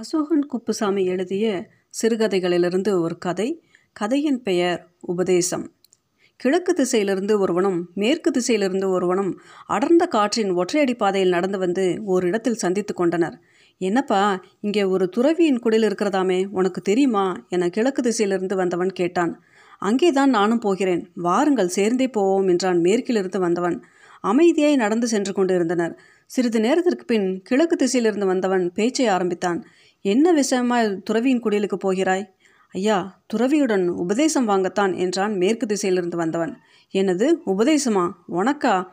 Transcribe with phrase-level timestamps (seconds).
[0.00, 1.68] அசோகன் குப்புசாமி எழுதிய
[2.02, 3.62] சிறுகதைகளிலிருந்து ஒரு கதை.
[3.92, 5.72] கதையின் பெயர் உபதேசம்.
[6.36, 12.94] கிழக்கு திசையிலிருந்து ஒருவனும் மேற்கு திசையிலிருந்து ஒருவனும் அடர்ந்த காற்றின் ஒற்றையடி பாதையில் நடந்து வந்து ஓரிடத்தில் இடத்தில் சந்தித்து
[12.94, 13.40] கொண்டனர்.
[13.78, 17.46] என்னப்பா இங்கே ஒரு துறவியின் குடில் இருக்கிறதாமே உனக்கு தெரியுமா?
[17.48, 19.42] என கிழக்கு திசையிலிருந்து வந்தவன் கேட்டான்.
[19.78, 21.10] அங்கேதான் நானும் போகிறேன்.
[21.14, 23.82] வாருங்கள் சேர்ந்தே போவோம் என்றான் மேற்கிலிருந்து வந்தவன்.
[24.22, 25.98] அமைதியாய் நடந்து சென்று கொண்டிருந்தனர்.
[26.26, 29.64] சிறிது நேரத்திற்கு பின் கிழக்கு திசையிலிருந்து வந்தவன் பேச்சை ஆரம்பித்தான்.
[30.02, 32.30] என்ன விஷயமா துறவியின் குடிலுக்கு போகிறாய்?
[32.72, 36.58] ஐயா துறவியுடன் உபதேசம் வாங்கத்தான் என்றான் மேற்கு திசையிலிருந்து வந்தவன்.
[36.90, 38.10] எனது உபதேசமா?
[38.32, 38.86] உனக்கா?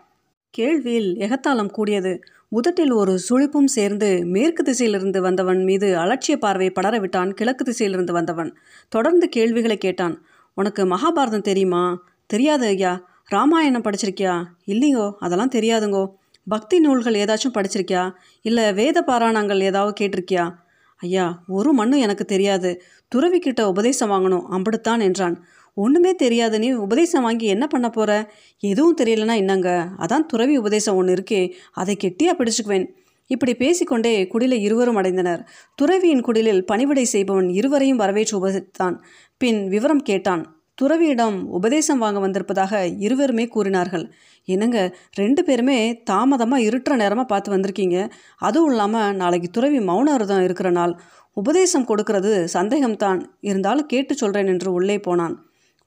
[0.58, 2.24] கேள்வியில் எகத்தாளம் கூடியது.
[2.50, 8.58] உதட்டில் ஒரு சுழிப்பும் சேர்ந்து மேற்கு திசையிலிருந்து வந்தவன் மீது அலட்சிய பார்வை படரவிட்டான் கிழக்கு திசையிலிருந்து வந்தவன்.
[8.90, 10.26] தொடர்ந்து கேள்விகளை கேட்டான்.
[10.54, 12.04] உனக்கு மகாபாரதம் தெரியுமா?
[12.26, 13.10] தெரியாது ஐயா.
[13.26, 14.46] ராமாயணம் படிச்சிருக்கியா?
[14.68, 16.14] இல்லைங்கோ அதெல்லாம் தெரியாதுங்கோ.
[16.48, 18.12] பக்தி நூல்கள் ஏதாச்சும் படிச்சிருக்கியா?
[18.42, 20.54] இல்லை வேத பாராயணங்கள் ஏதாவது கேட்டிருக்கியா?
[20.98, 22.82] ஐயா ஒரு மண்ணும் எனக்கு தெரியாது.
[23.16, 25.46] துறவிக்கிட்ட உபதேசம் வாங்கணும் அம்படுத்தான் என்றான்.
[25.74, 28.32] ஒன்றுமே தெரியாது நீ உபதேசம் வாங்கி என்ன பண்ண போற?
[28.60, 29.90] எதுவும் தெரியலனா என்னங்க?
[29.98, 32.88] அதான் துறவி உபதேசம் ஒன்று இருக்கே அதை கெட்டியா பிடிச்சுக்குவேன்.
[33.28, 35.46] இப்படி பேசிக்கொண்டே குடிலை இருவரும் அடைந்தனர்.
[35.76, 38.98] துறவியின் குடிலில் பணிவிடை செய்பவன் இருவரையும் வரவேற்று உபசித்தான்
[39.38, 40.57] பின் விவரம் கேட்டான்.
[40.82, 42.74] துறவியிடம் உபதேசம் வாங்க வந்திருப்பதாக
[43.06, 44.04] இருவருமே கூறினார்கள்.
[44.48, 44.78] என்னங்க
[45.14, 47.98] ரெண்டு பேருமே தாமதமாக இருட்டுற நேரமாக பார்த்து வந்திருக்கீங்க.
[48.38, 50.94] அதுவும் இல்லாமல் நாளைக்கு துறவி மௌன விரதம் இருக்கிற நாள்.
[51.34, 53.20] உபதேசம் கொடுக்கறது சந்தேகம்தான்.
[53.40, 55.36] இருந்தாலும் கேட்டு சொல்கிறேன் என்று உள்ளே போனான்.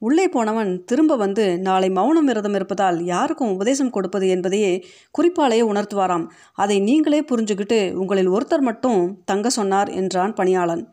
[0.01, 4.71] உள்ளே போனவன் திரும்ப வந்து நாளை மௌனம் விரதம் இருப்பதால் யாருக்கும் உபதேசம் கொடுப்பது என்பதையே
[5.11, 6.25] குறிப்பாலேயே உணர்த்துவாராம்.
[6.55, 10.83] அதை நீங்களே புரிஞ்சுக்கிட்டு உங்களில் ஒருத்தர் மட்டும் தங்க சொன்னார் என்றான் பணியாளன்.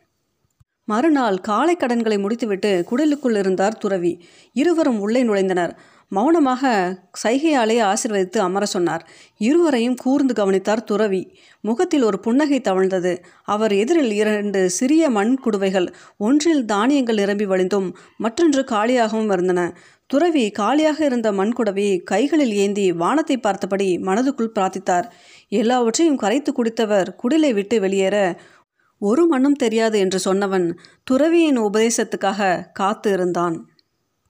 [0.91, 4.13] மறுநாள் காலை கடன்களை முடித்துவிட்டு குடிலுக்குள் இருந்தார் துறவி.
[4.53, 5.73] இருவரும் உள்ளே நுழைந்தனர்.
[6.11, 6.63] மௌனமாக
[7.23, 9.03] சைகையாலே ஆசிர்வதித்து அமர சொன்னார்.
[9.37, 11.21] இருவரையும் கூர்ந்து கவனித்தார் துறவி.
[11.61, 13.13] முகத்தில் ஒரு புன்னகை தவழ்ந்தது.
[13.45, 15.87] அவர் எதிரில் இரண்டு சிறிய மண் குடுவைகள்
[16.17, 17.87] ஒன்றில் தானியங்கள் நிரம்பி வழிந்தும்
[18.17, 19.63] மற்றொன்று காலியாகவும் இருந்தன.
[20.09, 25.07] துறவி காலியாக இருந்த மண்குடவையை கைகளில் ஏந்தி வானத்தை பார்த்தபடி மனதுக்குள் பிரார்த்தித்தார்.
[25.51, 28.17] எல்லாவற்றையும் கரைத்து குடித்தவர் குடிலை விட்டு வெளியேற
[29.01, 30.67] ஒரு மண்ணும் தெரியாது என்று சொன்னவன்
[31.11, 33.57] துறவியின் உபதேசத்துக்காக காத்து இருந்தான்